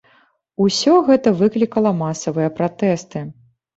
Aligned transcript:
Усё 0.67 0.93
гэта 1.09 1.33
выклікала 1.43 1.91
масавыя 2.01 2.49
пратэсты. 2.59 3.27